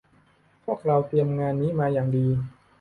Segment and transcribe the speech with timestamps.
[0.63, 2.27] พวกเราเตรียมงานนี้มาอย่างดี